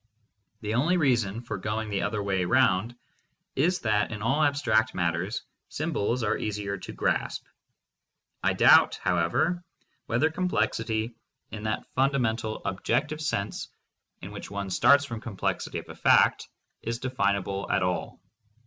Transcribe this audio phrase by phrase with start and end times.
[0.61, 2.95] The only reason for going the other way round
[3.55, 7.45] is that in all abstract matters symbols are easier to grasp.
[8.41, 9.63] I doubt, however,
[10.07, 11.13] whether complexity,
[11.51, 13.67] in that fundamental objec tive sense
[14.23, 16.47] in which one starts from complexity of a fact,
[16.81, 18.19] is definable at all.